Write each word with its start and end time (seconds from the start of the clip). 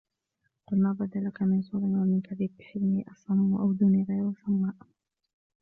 قُلْ 0.67 0.81
مَا 0.83 0.93
بَدَا 0.99 1.19
لَك 1.19 1.41
مِنْ 1.41 1.61
زُورٍ 1.61 1.81
وَمِنْ 1.81 2.21
كَذِبِ 2.21 2.49
حِلْمِي 2.61 3.05
أَصَمُّ 3.11 3.53
وَأُذْنِي 3.53 4.05
غَيْرُ 4.09 4.33
صَمَّاءِ 4.45 4.75